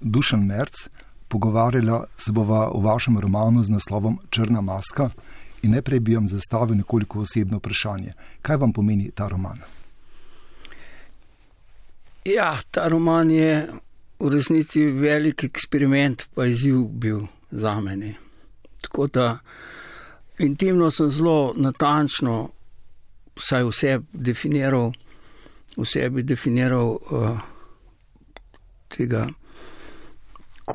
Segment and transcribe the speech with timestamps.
[0.00, 0.88] Dušan Merc.
[1.28, 5.10] Pogovarjala se bova o vašem romanu z naslovom Črna maska.
[5.62, 8.12] In najprej bi vam zastavil nekoliko osebno vprašanje.
[8.42, 9.58] Kaj vam pomeni ta roman?
[12.24, 13.68] Ja, ta roman je
[14.20, 18.14] v resnici velik eksperiment, pa izziv bil za mene.
[18.80, 19.38] Tako da
[20.38, 22.50] intimno sem zelo natančno,
[23.36, 24.92] vsaj vse definiral,
[25.76, 27.40] vse bi definiral uh,
[28.88, 29.28] tega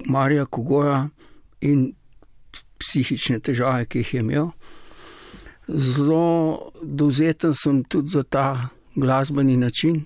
[0.05, 1.10] Marija Kogoja
[1.61, 1.93] in
[2.79, 4.50] psihične težave, ki jih je imel.
[5.68, 10.04] Zelo dovzeten sem tudi za ta glasbeni način,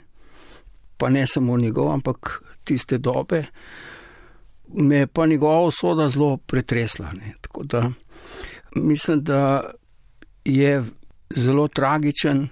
[0.97, 3.43] pa ne samo njegov, ampak tiste dobe.
[4.67, 7.11] Me je pa njegova usoda zelo pretresla.
[7.13, 7.33] Ne.
[7.41, 7.91] Tako da
[8.75, 9.71] mislim, da
[10.45, 10.83] je
[11.35, 12.47] zelo tragičen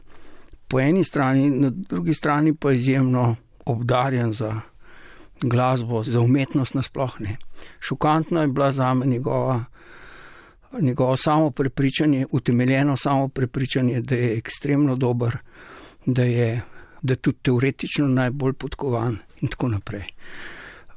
[0.67, 3.35] po eni strani, na drugi strani pa izjemno
[3.66, 4.61] obdarjen za
[5.41, 7.27] glasbo, za umetnost nasplošno.
[7.79, 9.65] Šokantna je bila za me njegova
[10.81, 15.38] njegovo samo prepričanje, utemeljeno samo prepričanje, da je ekstremno dober,
[16.05, 16.61] da je,
[17.02, 20.03] da je tudi teoretično najbolj podkovan in tako naprej.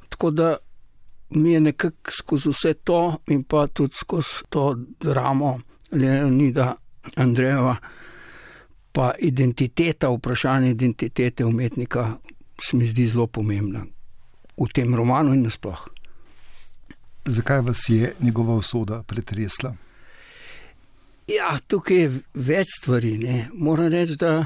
[0.09, 0.57] Tako da
[1.29, 5.59] mi je nekako skozi vse to in pa tudi skozi to dramo
[5.91, 6.75] Leonida
[7.15, 7.75] Andrejeva,
[8.91, 12.17] pa identiteta, vprašanje identitete umetnika
[12.61, 13.85] se mi zdi zelo pomembna
[14.57, 15.87] v tem romanu in nasploh.
[17.25, 19.75] Zakaj vas je njegova usoda pretresla?
[21.29, 23.17] Ja, tukaj je več stvari.
[23.21, 23.49] Ne.
[23.53, 24.45] Moram reči, da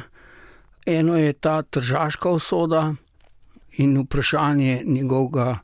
[0.86, 2.94] eno je ta tržaška usoda
[3.80, 5.60] in vprašanje njegovega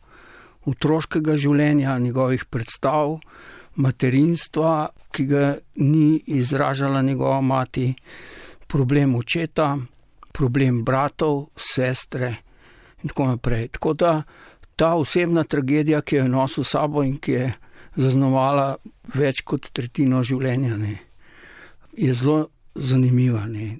[0.66, 3.20] otroškega življenja, njegovih predstav,
[3.76, 7.92] materinstva, ki ga ni izražala njegova mati,
[8.68, 9.76] problem očeta,
[10.32, 12.36] problem bratov, sestre
[13.04, 13.68] in tako naprej.
[13.78, 14.24] Tako da
[14.76, 17.52] ta osebna tragedija, ki jo je nosil sabo in ki je
[17.96, 18.78] zaznamovala
[19.16, 20.96] več kot tretjino življenja, ne,
[21.98, 23.46] je zelo zanimiva.
[23.52, 23.76] Ne.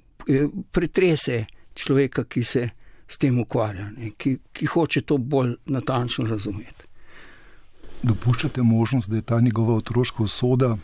[0.72, 1.44] Pretrese
[1.74, 2.68] človeka, ki se
[3.08, 6.88] s tem ukvarja, ne, ki, ki hoče to bolj natančno razumeti.
[8.02, 10.76] Dopuščate možnost, da je ta njegova otroška usoda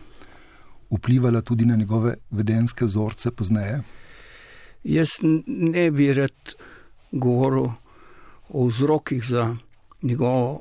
[0.90, 3.80] vplivala tudi na njegove vedenske vzorce pozneje?
[4.84, 6.54] Jaz ne bi rad
[7.12, 7.72] govoril
[8.48, 9.56] o vzrokih za
[10.02, 10.60] njegovo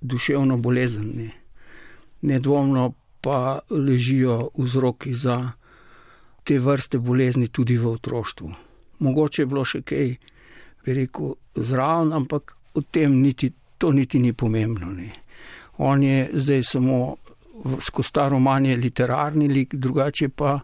[0.00, 1.12] duševno bolezen.
[1.14, 1.30] Ne.
[2.22, 5.50] Nedvomno pa ležijo vzroki za
[6.44, 8.52] te vrste bolezni tudi v otroštvu.
[8.98, 10.14] Mogoče je bilo še kaj,
[10.84, 14.92] bi rekel, zraven, ampak o tem niti, to niti ni pomembno.
[14.92, 15.12] Ne.
[15.78, 17.16] On je zdaj samo
[17.80, 20.60] skozi ta roman je literarni lik, drugače pa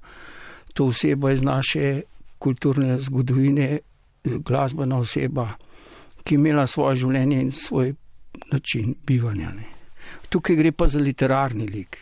[0.74, 2.02] to oseba iz naše
[2.38, 3.78] kulturne zgodovine,
[4.24, 5.48] glasbena oseba
[6.24, 7.94] ki je imela svoje življenje in svoj
[8.52, 9.52] način bivanja.
[9.52, 9.66] Ne.
[10.28, 11.98] Tukaj gre pa za literarni lik.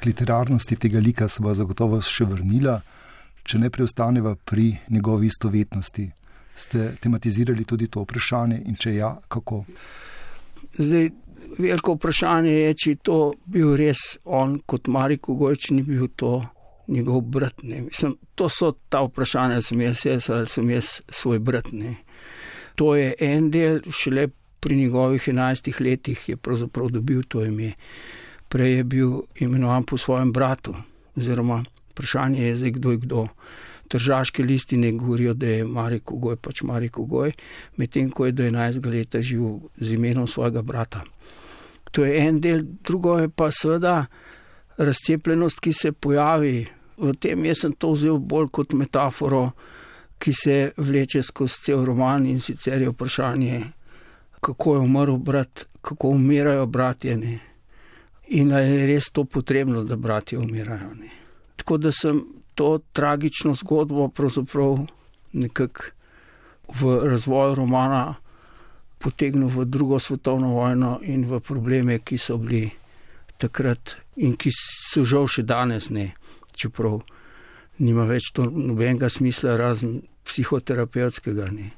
[0.00, 2.80] K literarnosti tega lika se bo zagotovo še vrnila,
[3.46, 6.10] če ne preostaneva pri njegovi istovetnosti.
[6.56, 9.62] Ste tematizirali tudi to vprašanje in če ja, kako?
[10.76, 11.10] Zdaj,
[11.58, 16.40] veliko vprašanje je, če je to bil res on kot Mariko Gojč, ni bil to
[16.90, 17.62] njegov brat.
[17.62, 21.70] Mislim, to so ta vprašanja, sem jaz, jaz ali sem jaz svoj brat.
[21.72, 22.00] Ne
[22.80, 24.30] to je en del, šele
[24.60, 27.74] pri njegovih 11 letih je pravzaprav dobil to ime.
[28.48, 30.72] Prej je bil imenovan po svojem bratu,
[31.16, 33.26] oziroma vprašanje je zdaj, kdo je kdo.
[33.88, 37.32] Tržaške listine govorijo, da je Mariko Goj pač Mariko Goj,
[37.76, 41.04] medtem ko je do 11 let živel z imenom svojega brata.
[41.90, 44.06] To je en del, drugo je pa seveda
[44.78, 46.64] razcepljenost, ki se pojavi.
[46.96, 49.50] V tem jaz sem to vzel bolj kot metaforo
[50.20, 53.60] ki se vleče skozi cel roman in sicer je vprašanje,
[54.40, 57.38] kako je umrl brat, kako umirajo bratje ne?
[58.28, 60.94] in ali je res to potrebno, da bratje umirajo.
[60.94, 61.08] Ne?
[61.56, 62.20] Tako da sem
[62.54, 64.86] to tragično zgodbo pravzaprav
[65.32, 65.82] nekako
[66.80, 68.14] v razvoju romana
[68.98, 72.70] potegnil v drugo svetovno vojno in v probleme, ki so bili
[73.38, 76.10] takrat in ki so žal še danes ne,
[76.52, 77.00] čeprav
[77.80, 81.70] nima več to nobenega smisla, razen psihoterapevtskega, ne,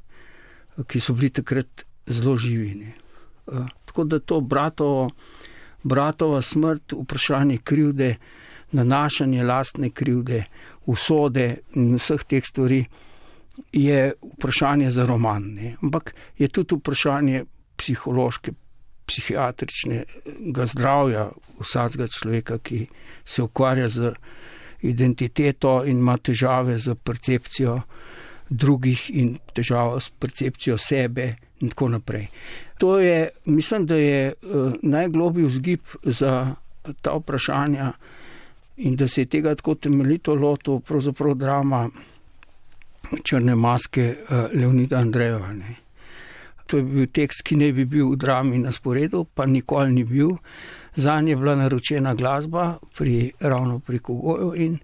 [0.88, 2.74] ki so bili takrat zelo živi.
[2.80, 2.94] Ne.
[3.86, 5.10] Tako da to bratovo,
[5.82, 8.16] bratova smrt, vprašanje krivde,
[8.72, 10.44] nanašanje lastne krivde,
[10.86, 11.46] usode
[11.76, 12.82] in vseh teh stvari
[13.72, 15.52] je vprašanje za roman.
[15.54, 15.76] Ne.
[15.82, 17.44] Ampak je tudi vprašanje
[17.76, 18.54] psihološke,
[19.06, 22.86] psihiatričnega zdravja vsakega človeka, ki
[23.24, 24.12] se ukvarja z
[24.82, 27.80] identiteto in ima težave z percepcijo
[28.50, 32.26] drugih in težavo s percepcijo sebe, in tako naprej.
[32.78, 36.54] To je, mislim, da je uh, najglobji vzgib za
[37.02, 37.92] ta vprašanja
[38.76, 41.90] in da se je tega tako temeljito lotil, pravzaprav drama
[43.24, 45.52] črne maske uh, Leonida Andrejeva.
[45.52, 45.76] Ne.
[46.66, 50.04] To je bil tekst, ki ne bi bil v drami na sporedu, pa nikoli ni
[50.04, 50.36] bil.
[50.96, 54.78] Za nje je bila naročena glasba pri, ravno pri Kogoju in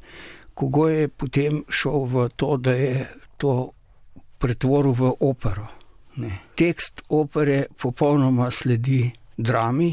[0.59, 3.07] Kogoj je potem šel v to, da je
[3.37, 3.71] to
[4.39, 5.69] pretvoril v opero.
[6.19, 6.51] Ne.
[6.59, 9.05] Tekst opere popolnoma sledi
[9.37, 9.93] drami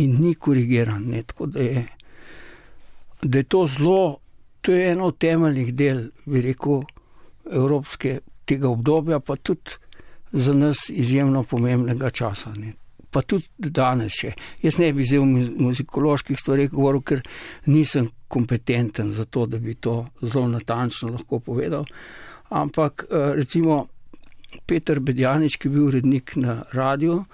[0.00, 1.04] in ni korigiran.
[1.12, 1.22] Ne.
[1.22, 1.84] Tako da je,
[3.22, 4.16] da je to zelo,
[4.60, 6.80] to je eno od temeljnih del, bi rekel,
[7.52, 9.76] evropske tega obdobja, pa tudi
[10.32, 12.54] za nas izjemno pomembnega časa.
[12.56, 12.72] Ne.
[13.12, 14.32] Pa tudi danes še.
[14.62, 17.20] Jaz ne bi vzel muzikoloških stvari govoril, ker
[17.68, 21.84] nisem kompetenten za to, da bi to zelo natančno lahko povedal.
[22.48, 23.86] Ampak eh, recimo
[24.66, 27.24] Peter Bedjanič, ki je bil urednik na radiju,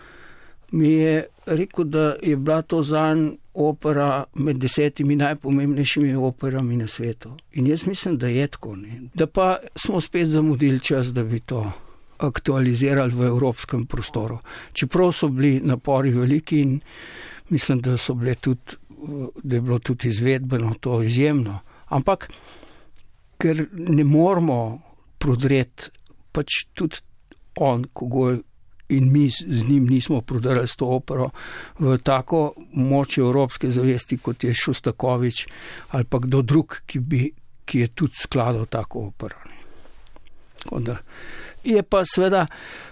[0.71, 7.33] mi je rekel, da je bila to zanj opera med desetimi najpomembnejšimi operami na svetu.
[7.53, 8.77] In jaz mislim, da je tako.
[8.77, 9.01] Ne?
[9.15, 11.73] Da pa smo spet zamudili čas, da bi to
[12.19, 14.39] aktualizirali v evropskem prostoru.
[14.73, 16.81] Čeprav so bili napori veliki in
[17.49, 17.97] mislim, da,
[18.41, 18.77] tudi,
[19.43, 21.59] da je bilo tudi izvedbeno to izjemno.
[21.89, 22.29] Ampak
[23.39, 24.81] ker ne moramo
[25.19, 25.91] prodreti,
[26.33, 27.01] pač tudi
[27.57, 28.37] on, kogo
[28.89, 31.31] in mi z njim nismo prodrli s to opero
[31.79, 35.47] v tako moč evropske zavesti, kot je Šostakovič
[35.89, 37.31] ali pa kdo drug, ki, bi,
[37.65, 39.48] ki je tudi skladal tako opero.
[41.65, 42.47] Je pa seveda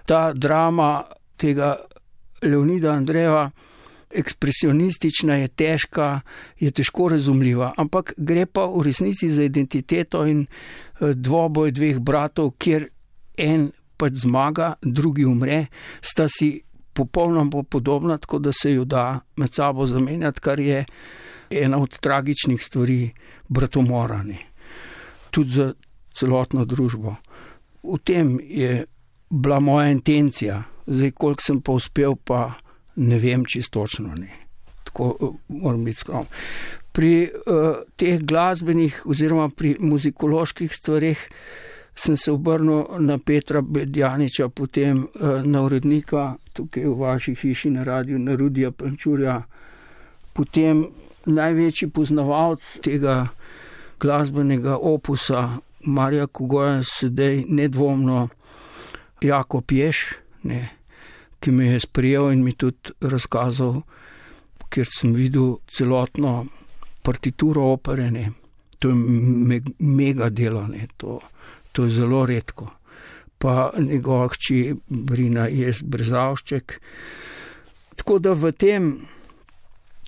[0.06, 1.04] ta drama
[1.36, 1.76] tega
[2.42, 3.50] Leonida Andreja
[4.10, 6.20] ekspresionistična, je težka,
[6.60, 12.54] je težko razumljiva, ampak gre pa v resnici za identiteto in eh, dvoboj dveh bratov,
[12.58, 12.88] kjer
[13.38, 15.66] en pač zmaga, drugi umre,
[16.00, 16.54] sta si
[16.96, 20.84] popolnoma podobna, tako da se jo da med sabo zamenjati, kar je
[21.50, 23.10] ena od tragičnih stvari
[23.48, 24.38] bratomorani,
[25.30, 25.72] tudi za
[26.16, 27.16] celotno družbo.
[27.86, 28.84] V tem je
[29.30, 32.52] bila moja intencija, zdaj koliko sem pa uspel, pa
[32.96, 34.14] ne vem čistočno.
[34.14, 34.30] Ne.
[34.84, 36.26] Tako uh, moram biti skromen.
[36.92, 41.28] Pri uh, teh glasbenih oziroma pri muzikoloških stvarih
[41.94, 47.84] sem se obrnil na Petra Bedjaniča, potem uh, na urednika tukaj v vaši hiši na
[47.84, 49.42] radiju, na Rudija Pančurja,
[50.32, 50.86] potem
[51.26, 53.26] največji poznavalc tega
[54.00, 58.28] glasbenega opusa Marija Kogoja, sedaj nedvomno
[59.20, 60.06] Jako Pješ.
[60.42, 60.76] Ne
[61.40, 63.82] ki me je sprijel in mi tudi razkazal,
[64.66, 66.46] ker sem videl celotno
[67.06, 68.32] partituro operene.
[68.78, 70.66] To je me, mega delo,
[70.96, 71.20] to,
[71.72, 72.66] to je zelo redko.
[73.38, 76.80] Pa njegova hči Brina je brezavšček.
[77.96, 78.90] Tako da v tem,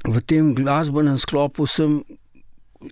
[0.08, 2.00] v tem glasbenem sklopu sem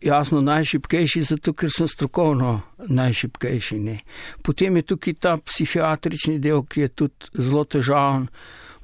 [0.03, 3.79] jasno najšipkejši, zato ker sem strokovno najšipkejši.
[3.79, 3.99] Ne.
[4.43, 8.27] Potem je tukaj ta psihiatrični del, ki je tudi zelo težaven,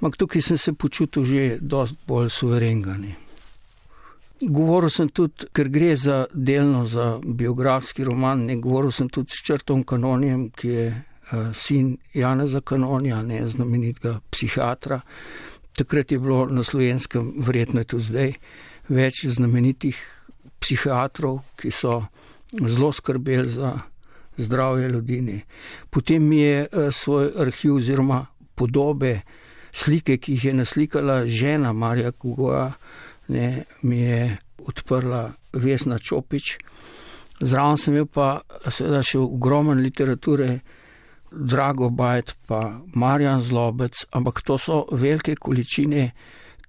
[0.01, 3.15] ampak tukaj sem se počutil že dosti bolj suverengani.
[4.43, 9.43] Govoril sem tudi, ker gre za delno za biografski roman, ne govoril sem tudi s
[9.47, 15.01] Črtom Kanonijem, ki je uh, sin Janeza Kanonija, ne znamenitega psihiatra.
[15.79, 18.35] Takrat je bilo na slovenskem, verjetno je tudi zdaj,
[18.89, 20.03] več znamenitih
[20.63, 22.03] psihiatrov, ki so
[22.53, 23.73] zelo skrbeli za
[24.37, 25.41] zdravje ljudi.
[25.91, 29.21] Potem mi je eh, svoj arhiv oziroma podobe,
[29.73, 32.73] slike, ki jih je naslikala žena Marija Kugoja,
[33.29, 36.59] ne, mi je odprla Vesna Čopič.
[37.41, 40.61] Zraven sem imel pa seveda še ogromen literature,
[41.33, 46.11] Drago Bajt, pa Marjan Zlobec, ampak to so velike količine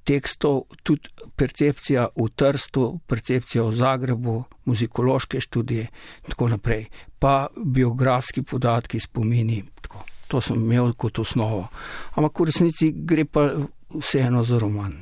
[0.03, 5.87] tekstov, tudi percepcija v Trstu, percepcija v Zagrebu, muzikološke študije
[6.23, 6.85] in tako naprej,
[7.19, 9.63] pa biografski podatki, spomini.
[9.81, 10.03] Tako.
[10.27, 11.67] To sem imel kot osnovo.
[12.15, 13.47] Ampak v resnici gre pa
[13.93, 14.95] vseeno za roman.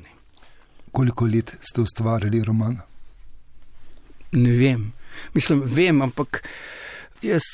[0.91, 2.77] Koliko let ste ustvarjali roman?
[4.31, 4.91] Ne vem.
[5.33, 6.43] Mislim, vem, ampak
[7.21, 7.45] jaz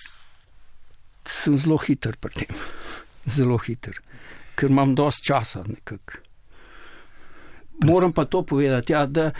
[1.27, 2.62] sem zelo hiter pri tem.
[3.36, 3.98] Zelo hiter,
[4.56, 6.26] ker imam dosti časa nekako.
[7.86, 9.31] Moram pa to povedati, ja, da,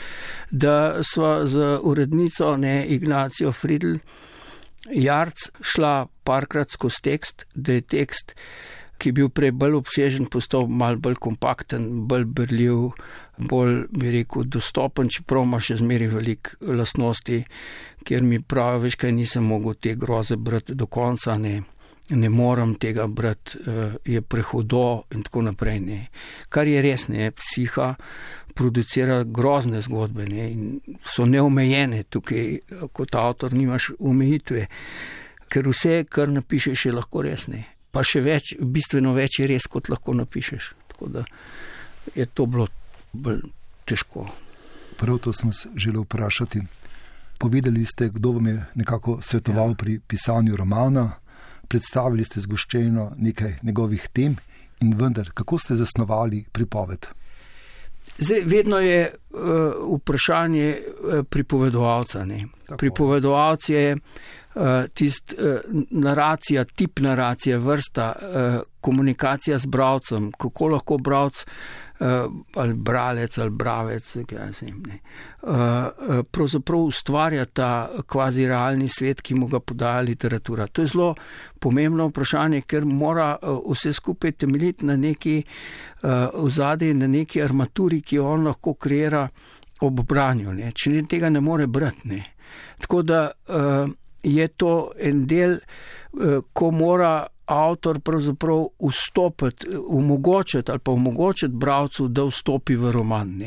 [0.52, 3.98] da smo z urednico ne, Ignacijo Friedl
[4.94, 8.36] Jarc šla parkrat skozi tekst, da je tekst,
[8.98, 12.92] ki je bil prej bolj obsežen, postal mal bolj kompakten, bolj brljiv,
[13.38, 17.44] bolj, bi rekel, dostopen, čeprav ima še zmeri velik lastnosti,
[18.08, 21.60] ker mi pravi, veš kaj, nisem mogel te groze brati do konca, ne.
[22.10, 25.80] Ne morem tega brati, uh, je prehodo in tako naprej.
[25.80, 26.00] Ne.
[26.50, 27.94] Kar je res, ne, psiha
[28.58, 32.58] producira grozne zgodbe ne, in so neomejene tukaj,
[32.94, 34.66] kot avtor nimaš omejitve,
[35.52, 37.48] ker vse, kar napišeš, je lahko res.
[37.54, 37.64] Ne.
[37.94, 40.72] Pa še več, bistveno več je res, kot lahko napišeš.
[40.94, 41.26] Tako da
[42.16, 42.68] je to bilo
[43.14, 43.44] bolj
[43.86, 44.28] težko.
[44.98, 46.62] Prav to sem želel vprašati.
[47.38, 49.78] Povedali ste, kdo vam je nekako svetoval ja.
[49.78, 51.12] pri pisanju romana,
[51.68, 54.38] predstavili ste zgoščeno nekaj njegovih tem
[54.82, 57.08] in vendar, kako ste zasnovali pripoved?
[58.18, 59.40] Zdaj, vedno je uh,
[59.98, 62.26] vprašanje uh, pripovedovalca.
[62.78, 64.62] Pripovedovalec je uh,
[64.94, 65.60] tist uh,
[65.92, 71.52] naracija, tip naracije, vrsta, uh, komunikacija z bravcem, kako lahko bravc uh,
[72.00, 75.00] ali bralec ali bravec, kaj se jim ne.
[75.42, 80.68] Uh, pravzaprav ustvarja ta kvazi realni svet, ki mu ga podaja literatura.
[80.68, 81.16] To je zelo
[81.60, 85.44] pomembno vprašanje, ker mora vse skupaj temeljiti na neki
[86.34, 89.28] ozadji, uh, na neki armaturi, ki jo on lahko kreira
[89.82, 90.54] ob branju.
[90.54, 90.72] Ne.
[90.72, 92.22] Če ne tega ne more brati.
[92.82, 93.32] Tako da
[94.24, 95.58] je to en del,
[96.54, 103.44] ko mora avtor pravzaprav vstopiti, omogočiti ali pa omogočiti bravcu, da vstopi v roman.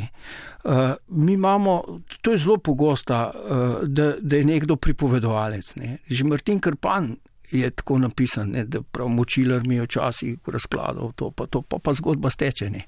[0.65, 0.73] Uh,
[1.09, 1.83] mi imamo,
[2.21, 5.75] to je zelo pogosto, uh, da, da je nekdo pripovedovalec.
[5.77, 5.99] Ne.
[6.09, 7.17] Že Martin Krpan
[7.51, 11.79] je tako napisan, ne, da prav močiler mi je včasih razkladal to, pa to pa,
[11.79, 12.71] pa zgodba steče.
[12.71, 12.85] Ne.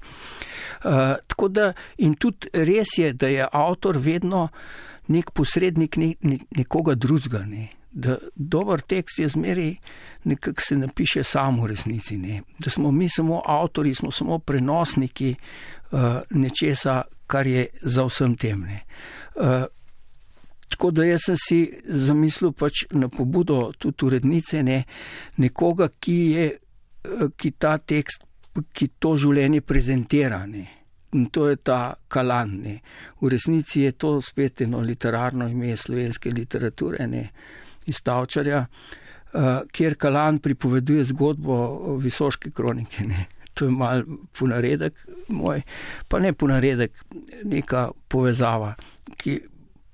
[0.83, 0.91] Uh,
[1.27, 4.47] tako da in tudi res je, da je avtor vedno
[5.07, 7.45] nek posrednik ne, ne, nekoga drugega.
[7.45, 9.77] Ne da dober tekst je zmeri
[10.23, 12.17] nekako se napiše samo v resnici.
[12.17, 12.41] Ne?
[12.59, 15.35] Da smo mi samo avtori, smo samo prenosniki
[15.91, 18.79] uh, nečesa, kar je za vsem temne.
[19.35, 19.65] Uh,
[20.69, 24.83] tako da jaz sem si zamislil pač na pobudo tudi urednice, ne?
[25.37, 26.51] nekoga, ki, je,
[27.09, 28.25] uh, ki ta tekst,
[28.73, 30.45] ki to življenje prezentira.
[30.45, 30.65] Ne?
[31.13, 32.57] In to je ta kalan.
[32.63, 32.79] Ne?
[33.21, 37.07] V resnici je to spet eno literarno ime slovenske literature.
[37.07, 37.27] Ne?
[37.85, 41.53] Iz Tavčarja, uh, kjer Kalan pripoveduje zgodbo
[41.93, 43.07] o visoški kroniki.
[43.07, 43.27] Ne.
[43.53, 44.01] To je mal
[44.33, 44.97] ponaredek
[45.29, 45.61] moj,
[46.09, 47.03] pa ne ponaredek,
[47.45, 48.73] neka povezava,
[49.17, 49.37] ki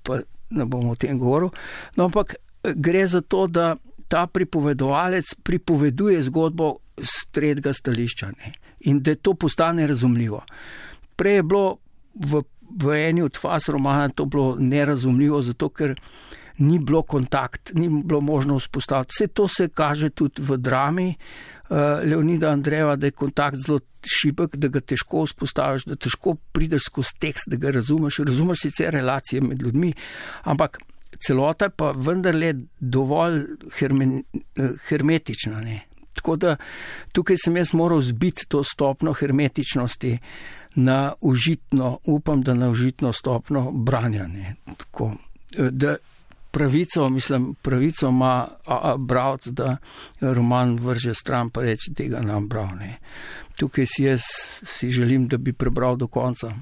[0.02, 0.22] pa
[0.56, 1.50] ne bom o tem govoril.
[1.96, 3.74] No, ampak eh, gre za to, da
[4.10, 8.52] ta pripovedovalec pripoveduje zgodbo z tretjega stališča ne.
[8.80, 10.42] in da to postane razumljivo.
[11.16, 11.76] Prej je bilo
[12.14, 12.42] v,
[12.82, 15.94] v eni od faz romana to bilo nerazumljivo, zato ker
[16.60, 19.14] ni bilo kontakt, ni bilo možno vzpostaviti.
[19.16, 24.56] Vse to se kaže tudi v drami uh, Leonida Andreja, da je kontakt zelo šibek,
[24.56, 28.20] da ga težko vzpostaviš, da težko prideš skozi tekst, da ga razumeš.
[28.26, 29.92] Razumeš sicer relacije med ljudmi,
[30.42, 30.78] ampak
[31.26, 33.44] celota pa vendarle dovolj
[33.78, 35.60] hermen, uh, hermetična.
[35.60, 35.80] Ne?
[36.12, 36.56] Tako da
[37.12, 40.18] tukaj sem jaz moral zbiti to stopno hermetičnosti
[40.74, 44.54] na užitno, upam, da na užitno stopno branjanje.
[44.76, 45.12] Tako,
[45.58, 45.96] eh, da
[46.50, 48.48] pravico, mislim, pravico ima
[48.98, 49.76] bravc, da
[50.20, 52.74] roman vrže stran, pa reče tega nam bral.
[52.78, 52.98] Ne.
[53.56, 54.22] Tukaj si jaz
[54.62, 56.52] si želim, da bi prebral do konca,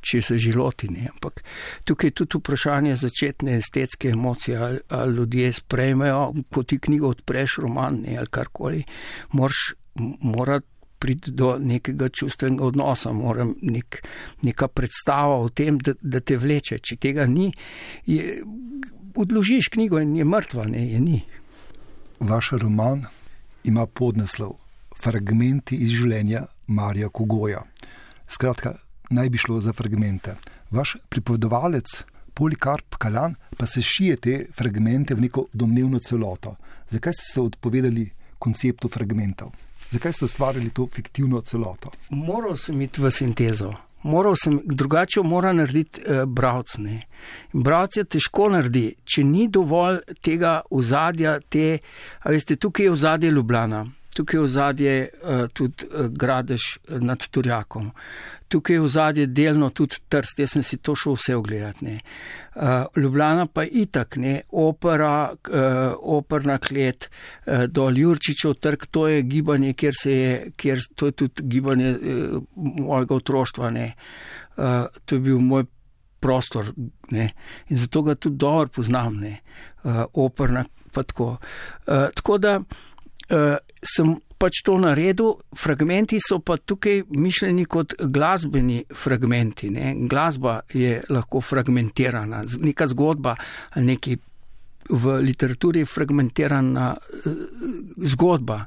[0.00, 0.88] če se že loti.
[0.88, 1.08] Ne.
[1.12, 1.42] Ampak
[1.84, 7.58] tukaj je tudi vprašanje začetne estetske emocije, ali, ali ljudje sprejmejo, ko ti knjigo odpreš,
[7.58, 8.84] roman ne, ali karkoli,
[9.32, 9.74] moraš
[10.20, 10.66] morati
[11.00, 14.02] priti do nekega čustvenega odnosa, mora nek,
[14.44, 16.78] neka predstava o tem, da, da te vleče.
[16.84, 17.48] Če tega ni,
[18.06, 18.40] je,
[19.16, 21.20] odložiš knjigo in je mrtva, ne je ni.
[22.20, 23.06] Vaš roman
[23.64, 24.58] ima podnaslov
[25.00, 27.62] Fragmenti iz življenja Marija Kogoja.
[28.28, 28.74] Skratka,
[29.10, 30.36] naj bi šlo za fragmente.
[30.70, 32.02] Vaš pripovedovalec.
[32.34, 36.54] Polikarp Kalan pa se šije te fragmente v neko domnevno celoto.
[36.90, 38.06] Zakaj ste se odpovedali
[38.38, 39.50] konceptu fragmentov?
[39.90, 41.90] Zakaj ste ustvarili to fiktivno celoto?
[42.10, 43.72] Moral sem iti v sintezo.
[44.02, 46.78] Moral sem, drugače mora narediti eh, bravc.
[46.78, 47.02] Ne.
[47.52, 51.78] Bravc je težko naredi, če ni dovolj tega ozadja, te,
[52.22, 57.90] a veste, tukaj je ozadje Ljubljana, tukaj je ozadje uh, tudi uh, gradež nad Turjakom,
[58.48, 61.98] tukaj je ozadje delno tudi trst, jaz sem si to šel vse ogledati.
[62.96, 65.30] Ljubljana pa itak, ne, opera,
[66.02, 67.06] operna klet,
[67.70, 71.94] dol Jurčičev trg, to je gibanje, kjer se je, kjer to je tudi gibanje
[72.56, 73.92] mojega otroštva, ne.
[74.56, 75.64] To je bil moj
[76.20, 76.72] prostor,
[77.10, 79.38] in zato ga tudi dobro poznam, ne,
[79.84, 81.36] uh, operna pa tako.
[81.86, 82.89] Uh, tako da, uh,
[83.30, 89.68] sem pač to naredil, fragmenti so pa tukaj mišljeni kot glasbeni fragmenti.
[89.74, 89.92] Ne?
[90.08, 93.36] Glasba je lahko fragmentirana, neka zgodba
[93.76, 94.16] ali neki
[94.90, 97.34] v literaturi fragmentirana uh,
[98.10, 98.64] zgodba.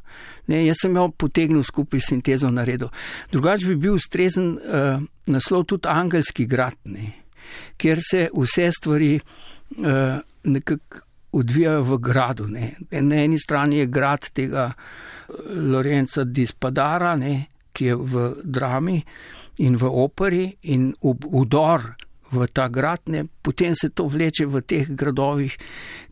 [0.48, 2.88] Ne, jaz sem jo potegnil skupaj s sintezo na redu.
[3.32, 5.02] Drugač bi bil ustrezen uh,
[5.34, 7.10] naslov tudi angelski grad, ne,
[7.82, 11.04] kjer se vse stvari uh, nekako
[11.34, 12.48] odvijajo v gradu.
[12.48, 12.76] Ne.
[12.92, 14.72] Na eni strani je grad tega
[15.50, 17.34] Lorenca Dispadara, ne,
[17.74, 19.00] ki je v drami
[19.66, 21.94] in v operi in vdor
[22.34, 25.58] v ta grad, ne, potem se to vleče v teh gradovih,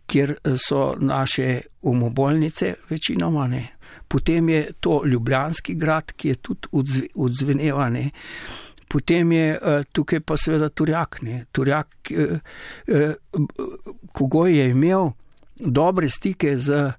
[0.06, 3.48] kjer so naše umobolnice večinoma.
[3.48, 3.64] Ne.
[4.08, 8.10] Potem je to Ljubljanski grad, ki je tudi odzvenevane.
[8.92, 11.22] Potem je uh, tukaj pa seveda Turjak.
[11.22, 11.46] Ne.
[11.52, 12.38] Turjak, uh,
[12.88, 13.14] uh,
[14.12, 15.12] kogo je imel
[15.56, 16.92] dobre stike z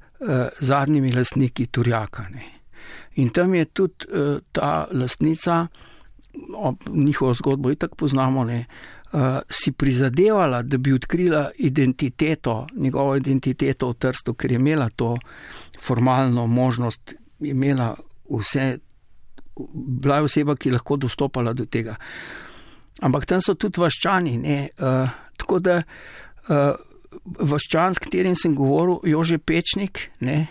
[0.61, 2.29] zadnjimi lastniki Turjaka.
[2.31, 2.45] Ne.
[3.19, 4.07] In tam je tudi
[4.53, 5.67] ta lastnica,
[6.93, 8.65] njihovo zgodbo in tako poznamo, ne,
[9.51, 15.17] si prizadevala, da bi odkrila identiteto, njegovo identiteto v Trstu, ker je imela to
[15.81, 17.97] formalno možnost, imela
[18.31, 18.79] vse,
[19.73, 21.97] bila je oseba, ki je lahko dostopala do tega.
[23.03, 26.75] Ampak tam so tudi vaščani, ne, uh, tako da uh,
[27.53, 30.47] vaščan, s katerim sem govoril, Jože Pečnik, ne,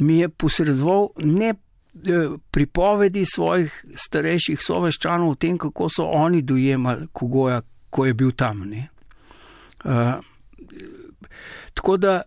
[0.00, 1.54] mi je posredoval ne
[2.50, 7.60] pripovedi svojih starejših soveščanov o tem, kako so oni dojemali kogoja,
[7.92, 8.64] ko je bil tam.
[9.84, 10.16] Uh,
[11.74, 12.22] tako da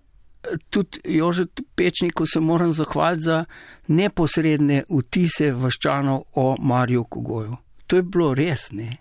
[0.70, 3.46] tudi Jože Pečniku se moram zahvaliti za
[3.88, 7.58] neposredne vtise vaščanov o Mariju Kogoju.
[7.88, 8.98] To je bilo res, ne.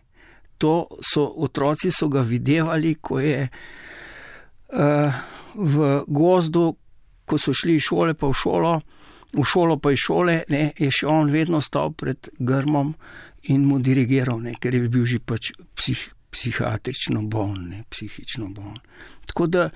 [0.58, 5.14] To so otroci so ga videvali, ko je uh,
[5.54, 6.74] v gozdu,
[7.24, 8.74] ko so šli iz šole pa v šolo,
[9.34, 12.94] v šolo pa iz šole, ne, je še on vedno stal pred grmom
[13.50, 18.78] in mu dirigiral, ne, ker je bil že pač psih, psihiatrično boln, ne, psihično boln.
[19.30, 19.68] Tako da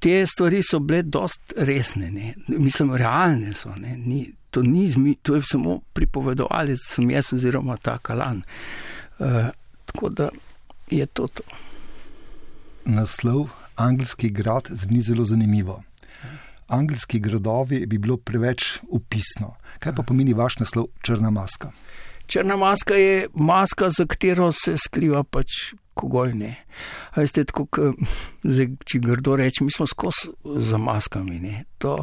[0.00, 5.14] te stvari so bile dost resne, ne, mislim, realne so, ne, ni, to, ni zmi,
[5.22, 8.42] to je samo pripovedovalec, sem jaz oziroma ta kalan.
[9.18, 9.52] Uh,
[9.86, 10.28] tako da
[10.90, 11.44] je to to.
[12.84, 15.82] Naslov Angelski grad zveni zelo zanimivo.
[16.70, 19.54] Angelski gradovi bi bilo preveč upisno.
[19.78, 21.70] Kaj pa pomeni vaš naslov Črna maska?
[22.26, 25.46] Črna maska je maska, za katero se skriva pač
[26.00, 26.50] kogoj ne.
[27.16, 27.92] Veste, tako,
[28.52, 30.32] zdaj, če grdo reči, mi smo skozi
[30.64, 31.38] za maskami.
[31.42, 31.64] Ne.
[31.82, 31.98] To,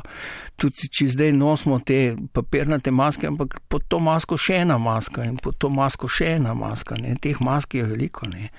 [0.60, 5.40] tudi če zdaj nosimo te papirnate maske, ampak pod to masko še ena maska in
[5.42, 7.00] pod to masko še ena maska.
[7.02, 7.16] Ne.
[7.22, 8.30] Teh mask je veliko.
[8.30, 8.52] Ne.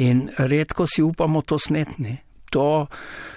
[0.00, 2.20] In redko si upamo to snetne.
[2.50, 2.88] To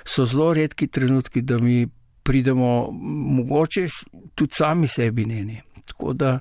[0.09, 1.83] so zelo redki trenutki, da mi
[2.23, 2.89] pridemo,
[3.37, 3.85] mogoče
[4.33, 5.43] tudi sami sebi ne.
[5.45, 5.61] ne.
[5.85, 6.39] Tako da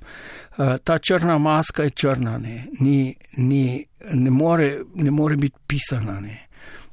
[0.58, 6.20] eh, ta črna maska je črna, ne, ni, ni, ne, more, ne more biti pisana,
[6.20, 6.48] ne.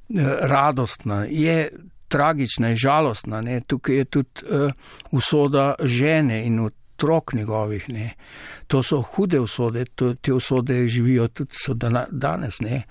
[0.10, 1.70] Eh, radostna, je
[2.10, 3.42] tragična, je žalostna.
[3.42, 3.62] Ne.
[3.62, 4.72] Tukaj je tudi uh,
[5.12, 7.90] usoda žene in otrok njegovih.
[7.90, 8.14] Ne.
[8.68, 11.56] To so hude usode, to, te usode živijo tudi
[12.12, 12.60] danes.
[12.60, 12.84] Ne.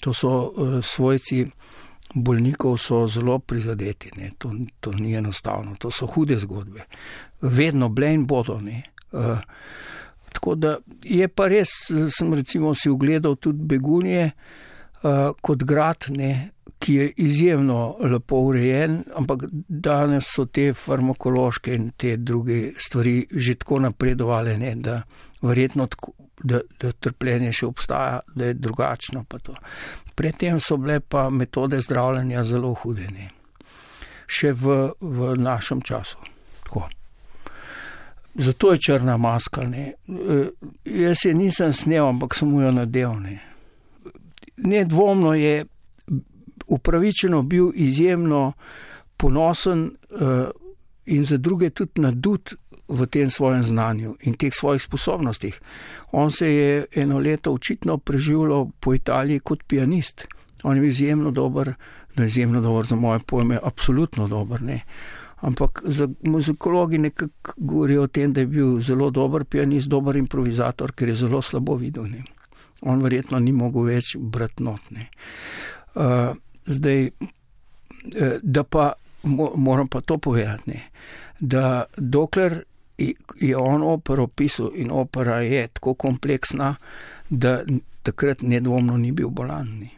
[0.00, 1.46] To so uh, svojci
[2.14, 6.84] bolnikov so zelo prizadeti, to, to ni enostavno, to so hude zgodbe,
[7.40, 8.60] vedno bile in bodo.
[9.14, 9.38] Uh,
[10.34, 11.70] tako da je pa res,
[12.18, 16.32] sem recimo si ogledal tudi Begunje uh, kot grad, ne,
[16.78, 23.54] ki je izjemno lepo urejen, ampak danes so te farmakološke in te druge stvari že
[23.62, 24.98] tako napredovale, ne, da
[25.42, 29.24] verjetno tako, da, da trpljenje še obstaja, da je drugačno.
[30.14, 33.30] Predtem so bile pa metode zdravljenja zelo hudene,
[34.26, 36.20] še v, v našem času.
[36.64, 36.88] Tako.
[38.34, 39.62] Zato je črna maska.
[39.68, 39.92] Ne.
[40.08, 40.48] E,
[40.84, 43.14] jaz je nisem snel, ampak sem jo nadel.
[43.20, 43.38] Ne.
[44.56, 45.64] Nedvomno je
[46.66, 48.52] upravičeno bil izjemno
[49.16, 50.20] ponosen uh,
[51.06, 52.54] in za druge tudi nadut
[52.88, 55.60] v tem svojem znanju in teh svojih sposobnostih.
[56.12, 60.26] On se je eno leto očitno preživljal po Italiji kot pianist.
[60.62, 61.74] On je bil izjemno dober,
[62.16, 64.62] no izjemno dober za moje pojme, absolutno dober.
[64.62, 64.80] Ne.
[65.44, 65.82] Ampak
[66.22, 71.18] muzikologi nekako govorijo o tem, da je bil zelo dober pianist, dober improvizator, ker je
[71.26, 72.08] zelo slabo videl.
[72.08, 72.24] Ne.
[72.82, 75.08] On verjetno ni mogel več bratnotne.
[75.94, 76.32] Uh,
[76.64, 78.92] zdaj, uh, da pa
[79.56, 80.80] moram pa to povedati, ne,
[81.40, 82.62] da dokler
[83.40, 86.74] je on opero pisal in opera je tako kompleksna,
[87.30, 87.58] da
[88.02, 89.68] takrat nedvomno ni bil bolan.
[89.80, 89.90] Ni.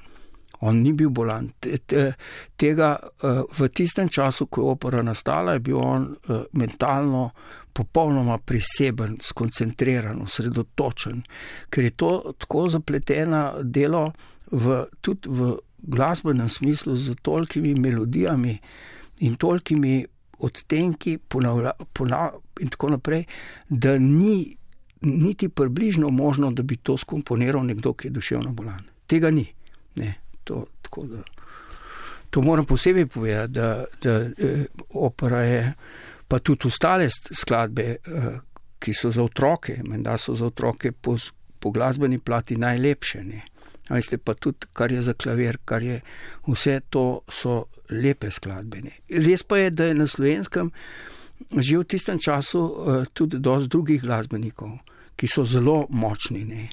[0.61, 1.51] On ni bil bolan.
[2.57, 7.31] Tega eh, v tistem času, ko je opera nastala, je bil on eh, mentalno
[7.77, 11.23] popolnoma priseben, skoncentriran, osredotočen,
[11.69, 14.09] ker je to tako zapleteno delo
[14.51, 15.55] v, tudi v
[15.87, 18.57] glasbenem smislu z tolkimi melodijami,
[19.21, 20.05] in tolkimi
[20.39, 23.25] odtenki ponavlja, ponavlja, in tako naprej,
[23.69, 24.57] da ni
[25.01, 28.83] niti približno možno, da bi to skomponiral nekdo, ki je duševno bolan.
[29.07, 29.47] Tega ni.
[29.97, 30.15] Ne,
[30.47, 30.65] to,
[31.11, 31.23] da,
[32.31, 35.73] to moram posebej povedati, da, da eh, opera je,
[36.29, 38.39] pa tudi ostale skladbe, eh,
[38.79, 41.17] ki so za otroke, menda so za otroke po,
[41.59, 43.25] po glasbeni plati najlepše.
[43.25, 43.43] Ne.
[43.91, 46.01] Veste pa tudi, kar je za klavir, kar je
[46.47, 48.83] vse to, so lepe skladbe.
[48.85, 48.99] Ne.
[49.11, 50.73] Res pa je, da je na slovenskem
[51.53, 54.81] že v tistem času uh, tudi dosti drugih glasbenikov,
[55.17, 56.69] ki so zelo močni ne.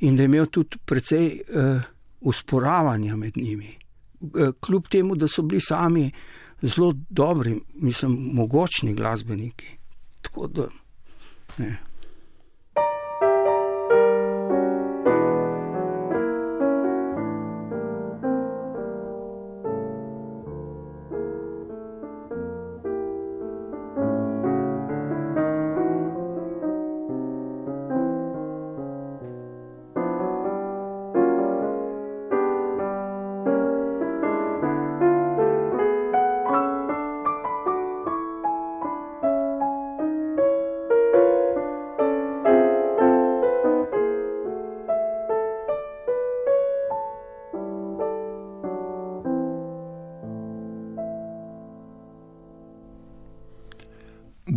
[0.00, 1.82] in da je imel tudi precej uh,
[2.20, 3.78] usporavanja med njimi.
[4.20, 6.10] Uh, kljub temu, da so bili sami
[6.62, 9.66] zelo dobri, mislim, mogočni glasbeniki.
[10.22, 10.68] Tako da.
[11.58, 11.87] Ne.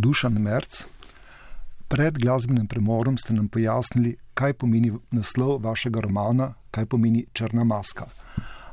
[0.02, 0.82] Dušan Merc.
[1.88, 8.08] Pred glasbenim premorom ste nam pojasnili, kaj pomeni naslov vašega romana, kaj pomeni črna maska.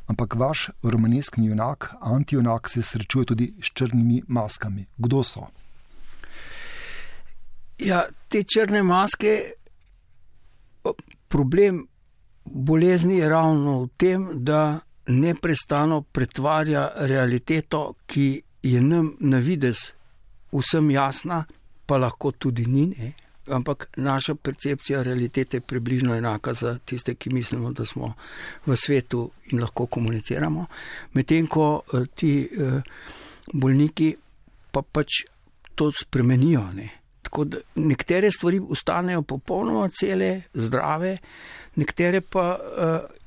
[0.09, 4.85] Ampak vaš romaneskni junak, antijunak, se srečuje tudi s črnimi maskami.
[4.97, 5.45] Kdo so?
[7.77, 9.35] Ja, te črne maske,
[11.27, 11.85] problem
[12.45, 19.91] bolezni je ravno v tem, da neprestano pretvarja realiteto, ki je nam na vides
[20.51, 21.43] vsem jasna,
[21.85, 22.85] pa lahko tudi ni.
[22.93, 23.13] Ne?
[23.49, 28.13] Ampak naša percepcija realitete je približno enaka za tiste, ki mislimo, da smo
[28.65, 30.65] v svetu in lahko komuniciramo.
[31.13, 32.81] Medtem ko eh, ti eh,
[33.53, 34.15] bolniki
[34.71, 35.23] pa pač
[35.75, 36.63] to spremenijo.
[36.73, 36.89] Ne?
[37.21, 41.17] Tako da nekatere stvari ostanejo popolnoma cele, zdrave,
[41.75, 42.45] nekatere pa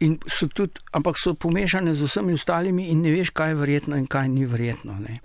[0.00, 3.96] uh, so tudi, ampak so pomešane z vsemi ostalimi in ne veš, kaj je verjetno
[3.96, 4.98] in kaj ni verjetno.
[4.98, 5.20] Ne?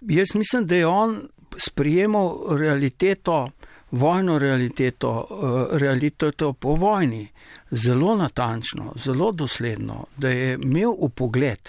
[0.00, 3.50] Jaz mislim, da je on sprijemal realiteto,
[3.90, 7.28] vojno realiteto, eh, realiteto po vojni
[7.70, 11.68] zelo natančno, zelo dosledno, da je imel upogled,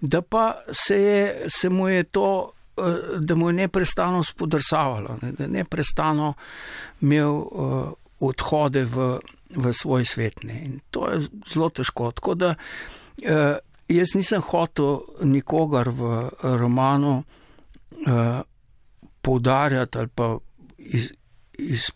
[0.00, 2.82] da pa se, je, se mu je to, eh,
[3.18, 6.34] da mu je neprestano spodrsavalo, da je neprestano
[7.00, 9.18] imel eh, odhode v,
[9.50, 10.42] v svoj svet.
[10.42, 10.64] Ne.
[10.64, 11.20] In to je
[11.52, 12.10] zelo težko.
[12.12, 12.54] Tako da
[13.88, 17.22] jaz nisem hotel nikogar v romanu,
[17.90, 18.40] uh,
[19.22, 20.38] poudarjati ali pa
[20.78, 21.10] iz,
[21.58, 21.90] iz,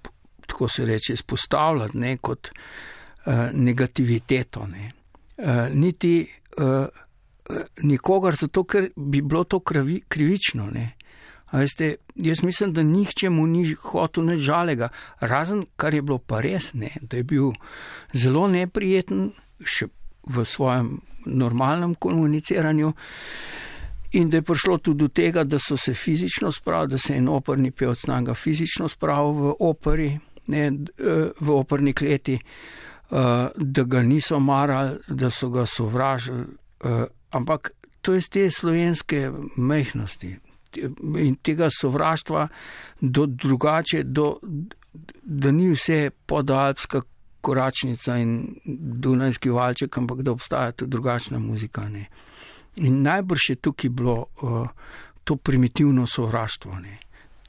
[0.46, 4.66] tako se reče, izpostavljati ne, kot uh, negativiteto.
[4.66, 4.92] Ne.
[5.38, 6.86] Uh, niti uh,
[7.82, 10.70] nikogar, zato ker bi bilo to kravi, krivično.
[11.52, 14.88] Veste, jaz mislim, da nihče mu ni hotel nič žalega,
[15.20, 17.50] razen kar je bilo pa res, ne, da je bil
[18.12, 19.32] zelo neprijeten
[19.64, 19.88] še
[20.30, 22.92] v svojem normalnem komuniciranju.
[24.12, 27.18] In da je prišlo tudi do tega, da so se fizično spravili, da se je
[27.18, 30.18] en operni pevc naga fizično spravil v operi,
[30.48, 36.44] ne, eh, v operni kleti, eh, da ga niso marali, da so ga sovražili.
[36.84, 37.70] Eh, ampak
[38.00, 40.36] to je z te slovenske mehnosti
[41.18, 42.48] in tega sovraštva
[43.00, 44.38] do drugače, do,
[45.22, 47.02] da ni vse podalpska
[47.40, 48.54] koračnica in
[49.02, 51.88] dunajski valček, ampak da obstaja tudi drugačna muzika.
[51.88, 52.06] Ne.
[52.76, 54.68] In najbrž je tukaj bilo uh,
[55.24, 56.78] to primitivno sovraštvo.
[56.78, 56.98] Ne.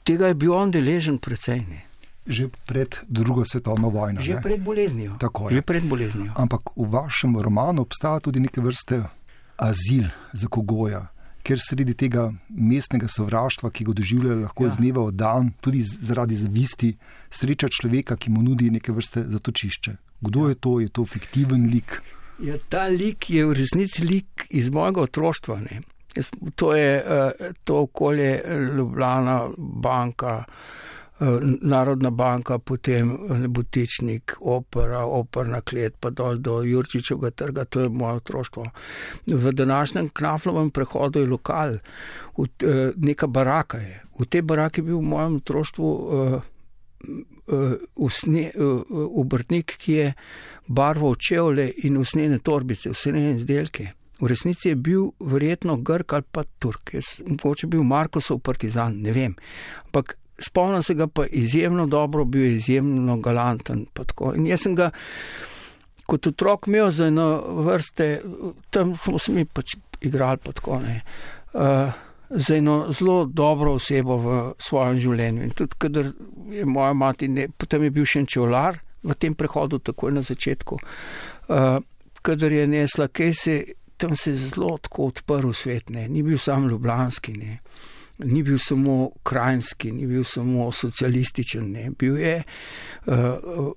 [0.02, 1.62] Tega je bil on deležen precej.
[1.68, 1.86] Ne.
[2.26, 4.20] Že pred drugo svetovno vojno.
[4.20, 4.42] Že ne?
[4.42, 5.18] pred boleznijo.
[5.50, 6.32] Že pred boleznijo.
[6.36, 9.02] Ampak v vašem romanu obstaja tudi neke vrste
[9.58, 11.08] azil za kogoja,
[11.42, 14.70] ker sredi tega mestnega sovraštva, ki ga doživlja lahko ja.
[14.70, 16.94] z dneva v dan, tudi zaradi zavisti,
[17.30, 19.96] sreča človeka, ki mu nudi neke vrste zatočišče.
[20.22, 20.54] Kdo ja.
[20.54, 20.72] je to?
[20.80, 21.98] Je to fiktiven lik?
[22.38, 25.60] Ja, ta lik je v resnici lik iz mojega otroštva.
[25.60, 25.82] Ne.
[26.54, 30.44] To je eh, to okolje eh, Ljubljana, banka,
[31.20, 31.26] eh,
[31.60, 33.18] Narodna banka, potem
[33.48, 38.66] Butičnik, opera, operna klet, pa dol do Jurčičevega trga, to je moje otroštvo.
[39.26, 41.78] V današnjem Knaflovem prehodu je lokal,
[42.96, 44.02] neka baraka je.
[44.18, 46.42] V tej baraki je bil v mojem otroštvu
[49.22, 50.12] obrtnik, ki je
[50.66, 53.90] barval čevlje in usnjene torbice, usnjene izdelke.
[54.22, 59.12] V resnici je bil verjetno Grk ali pa Turk, jaz, mogoče bil Markosov partizan, ne
[59.12, 59.34] vem.
[59.84, 63.86] Ampak spomnim se ga pa izjemno dobro, bil je izjemno galanten.
[64.36, 64.92] In jaz sem ga
[66.06, 67.28] kot otrok imel za eno
[67.66, 68.20] vrste,
[68.70, 71.00] tam smo se mi pač igrali pa tako ne.
[71.52, 71.92] Uh,
[72.34, 75.42] za eno zelo dobro osebo v svojem življenju.
[75.42, 76.12] In tudi, kadar
[76.52, 80.22] je moja mati, ne, potem je bil še en čevlar v tem prehodu, takoj na
[80.22, 81.78] začetku, uh,
[82.22, 83.56] kadar je nesla, kaj se
[84.02, 86.08] tam se je zelo tako odprl svet, ne.
[86.08, 87.36] ni bil sam ljubljanski.
[87.38, 87.60] Ne
[88.24, 91.90] ni bil samo krajinski, ni bil samo socialističen, ne.
[91.98, 93.14] bil je uh,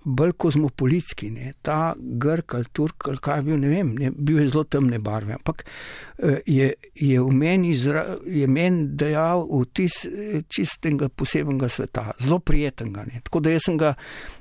[0.04, 1.30] bolj kozmopolitski.
[1.32, 1.54] Ne.
[1.62, 4.12] Ta Grk ali Turk ali kaj bil, ne vem, ne.
[4.12, 5.34] bil je zelo temne barve.
[5.34, 12.12] Ampak uh, je, je v meni, izra, je meni dejal vtis eh, čistega posebnega sveta,
[12.20, 13.06] zelo prijetnega.
[13.12, 13.24] Ne.
[13.24, 13.96] Tako da jaz sem ga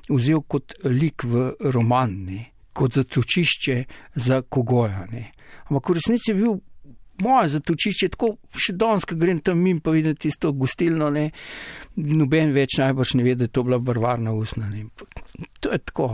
[0.08, 2.44] vzel kot lik v roman, ne.
[2.74, 3.82] kot zatočišče
[4.14, 5.06] za kogoja.
[5.12, 5.30] Ne.
[5.70, 6.56] Ampak v resnici je bil
[7.22, 11.28] moje zatočišče, tako še danes, ko grem tam in pa vidim tisto gostilno, ne,
[11.96, 14.68] noben več najbrž ne ve, da je to bila barvarna usna.
[14.70, 14.86] Ne.
[15.62, 16.08] To je tako.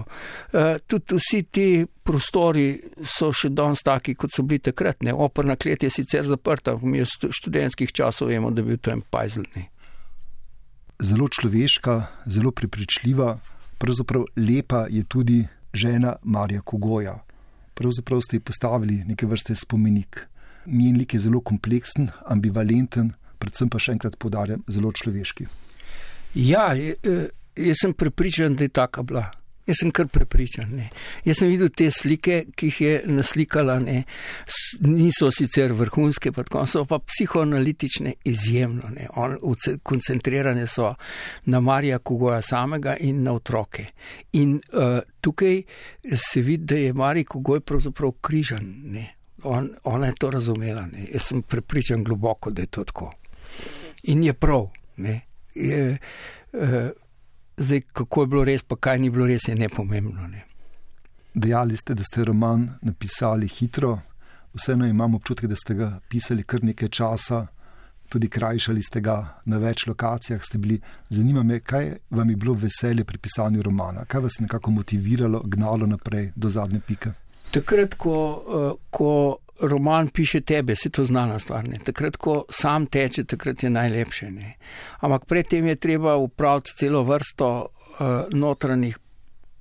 [0.52, 5.00] Uh, tudi vsi ti prostori so še danes taki, kot so bili takrat.
[5.06, 5.14] Ne.
[5.14, 9.00] Operna klet je sicer zaprta, mi iz študentskih časov vemo, da je bil to en
[9.02, 9.68] pajzlni.
[11.00, 11.94] Zelo človeška,
[12.28, 13.32] zelo prepričljiva,
[13.80, 15.40] pravzaprav lepa je tudi
[15.72, 17.16] žena Marija Kogoja.
[17.74, 20.26] Pravzaprav ste ji postavili neke vrste spomenik
[20.66, 25.46] njen lik je zelo kompleksen, ambivalenten, predvsem pa še enkrat podarjam, zelo človeški.
[26.34, 26.94] Ja, e,
[27.56, 29.30] jaz sem prepričan, da je taka bila.
[29.66, 30.70] Jaz sem kar prepričan.
[30.74, 30.88] Ne.
[31.24, 34.02] Jaz sem videl te slike, ki jih je naslikala, ne.
[34.86, 38.90] niso sicer vrhunske, pa tako, so pa psihoanalitične izjemno.
[39.20, 39.36] On,
[39.82, 40.94] koncentrirane so
[41.46, 43.86] na Marija Kugoja samega in na otroke.
[44.40, 45.62] In uh, tukaj
[46.16, 48.74] se vidi, da je Marij Kugoj pravzaprav križan.
[48.90, 50.86] Ne on, ona je to razumela.
[50.86, 51.06] Ne.
[51.12, 53.12] Jaz sem prepričan globoko, da je to tako.
[54.02, 54.68] In je prav.
[55.54, 55.98] Je,
[56.52, 56.88] uh,
[57.56, 60.28] zdaj, kako je bilo res, pa kaj ni bilo res, je nepomembno.
[60.28, 60.44] Ne.
[61.34, 63.98] Dejali ste, da ste roman napisali hitro,
[64.54, 67.46] vseeno imam občutek, da ste ga pisali kar nekaj časa,
[68.10, 70.42] tudi krajšali ste ga na več lokacijah.
[71.08, 75.42] Zanima me, kaj vam je bilo veselje pri pisanju romana, kaj vas je nekako motiviralo,
[75.46, 77.12] gnalo naprej do zadnje pike.
[77.50, 81.68] Takrat, ko, uh, ko roman piše tebe, se to znana stvar.
[81.68, 81.78] Ne?
[81.84, 84.30] Takrat, ko sam teče, takrat je najlepše.
[84.30, 84.54] Ne?
[85.00, 88.98] Ampak predtem je treba upraviti celo vrsto uh, notranjih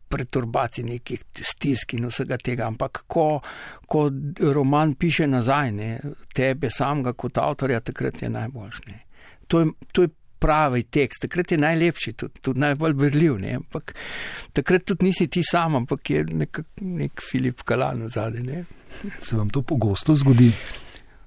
[0.09, 2.67] preturbacij, nekih stisk in vsega tega.
[2.67, 3.41] Ampak ko,
[3.87, 4.09] ko
[4.53, 5.99] roman piše nazaj, ne?
[6.33, 8.97] tebe samega kot avtorja, takrat je najboljše.
[9.47, 13.37] To, to je pravi tekst, takrat je najlepši, tudi, tudi najbolj brljiv.
[13.39, 13.55] Ne?
[13.59, 13.93] Ampak
[14.53, 18.63] takrat tudi nisi ti sam, ampak je nek, nek Filip Kalan zadaj.
[19.21, 20.51] Se vam to pogosto zgodi?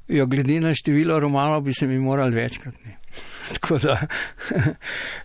[0.08, 2.74] Jo, glede na število romanov bi se mi morali večkrat.
[2.84, 2.96] Ne?
[3.54, 3.98] Tako da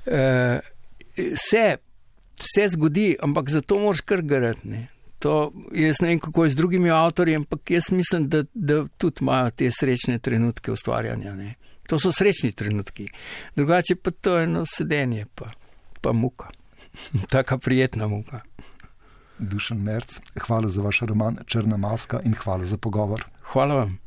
[0.06, 0.60] uh,
[1.50, 1.78] se,
[2.41, 4.86] se zgodi, ampak zato moraš kar garati.
[5.19, 9.23] To, jaz ne vem, kako je z drugimi avtorji, ampak jaz mislim, da, da tudi
[9.26, 11.34] imajo te srečne trenutke ustvarjanja.
[11.36, 11.56] Ne?
[11.88, 13.08] To so srečni trenutki.
[13.56, 15.52] Drugače pa to je eno sedenje, pa,
[16.02, 16.50] pa muka.
[17.34, 18.41] Taka prijetna muka.
[19.39, 23.26] Dušan Merc, hvala za vaš roman Črna maska in hvala za pogovor.
[23.41, 24.07] Hvala vam.